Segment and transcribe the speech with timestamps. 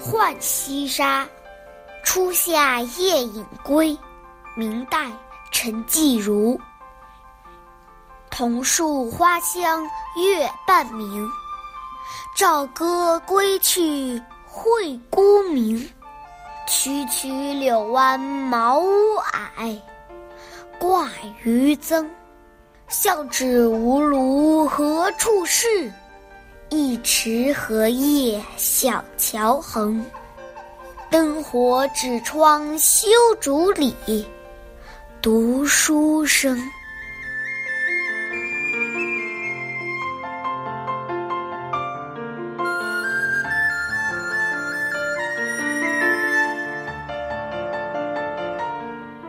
[0.00, 1.28] 浣溪沙，
[2.02, 3.96] 初夏夜饮归。
[4.56, 5.10] 明代
[5.50, 6.58] 陈继儒。
[8.30, 9.84] 桐树花香
[10.16, 11.28] 月半明，
[12.34, 15.76] 棹歌归去会孤鸣。
[16.66, 19.16] 曲曲柳湾茅屋
[19.56, 19.78] 矮，
[20.78, 21.08] 挂
[21.42, 22.10] 渔僧。
[22.88, 25.92] 向指无庐何处是？
[26.72, 30.04] 一池荷叶小桥横。
[31.10, 33.08] 灯火纸窗修
[33.40, 33.92] 竹里，
[35.20, 36.56] 读书声。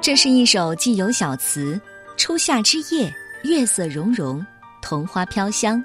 [0.00, 1.80] 这是一首既有小词
[2.18, 4.44] ：“初夏之夜，月色融融，
[4.82, 5.80] 桐花飘香。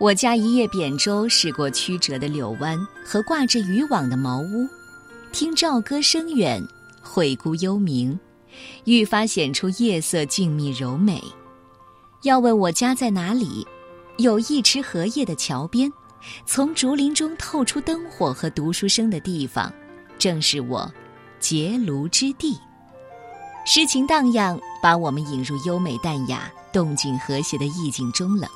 [0.00, 4.68] 我家一叶扁舟驶过曲折的柳湾和挂着渔网的茅屋，
[5.32, 6.64] 听棹歌声远，
[7.02, 8.16] 惠孤幽冥，
[8.84, 11.20] 愈发显出夜色静谧柔美。
[12.22, 13.66] 要问我家在哪里？
[14.18, 15.92] 有一池荷叶的桥边，
[16.46, 19.72] 从竹林中透出灯火和读书声的地方，
[20.16, 20.88] 正是我
[21.40, 22.56] 结庐之地。”
[23.66, 28.48] 诗情荡漾，把我们引入优美淡雅、动静和谐的意境中了。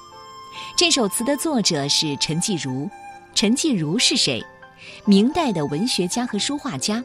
[0.76, 2.90] 这首词的作者是陈继儒。
[3.34, 4.44] 陈继儒是谁？
[5.04, 7.02] 明代的文学家和书画家，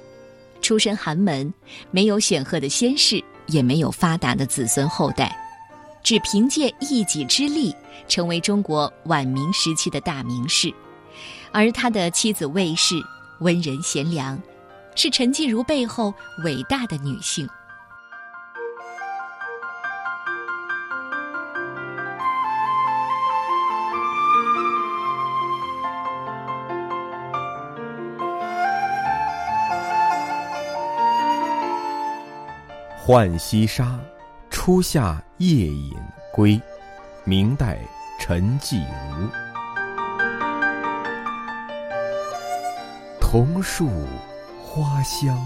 [0.61, 1.53] 出身寒门，
[1.91, 5.35] 没有显赫的先世，也没有发达的子孙后代，
[6.03, 7.73] 只凭借一己之力，
[8.07, 10.73] 成为中国晚明时期的大名士。
[11.51, 12.95] 而他的妻子魏氏
[13.39, 14.37] 温仁贤良，
[14.95, 17.47] 是陈继儒背后伟大的女性。
[33.07, 33.97] 浣溪沙，
[34.49, 35.95] 初夏夜饮
[36.33, 36.61] 归。
[37.23, 37.79] 明代
[38.19, 39.29] 陈继儒。
[43.21, 43.89] 桐树
[44.61, 45.39] 花香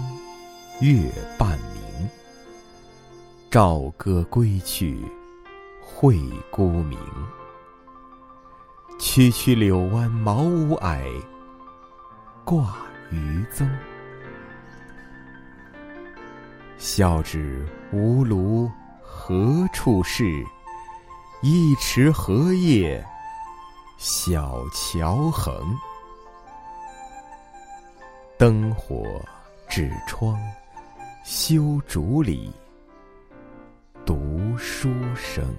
[0.80, 1.08] 月
[1.38, 2.10] 半明，
[3.48, 5.00] 棹歌归去
[5.80, 6.18] 会
[6.50, 6.98] 孤明。
[8.98, 11.04] 区区柳湾茅屋矮，
[12.44, 12.74] 挂
[13.12, 13.70] 渔僧。
[16.84, 18.68] 笑指无庐
[19.00, 20.44] 何处是？
[21.40, 23.00] 一池荷叶
[23.98, 25.54] 小桥横。
[28.36, 29.06] 灯火
[29.68, 30.36] 纸窗
[31.22, 32.52] 修竹里，
[34.04, 35.54] 读书声。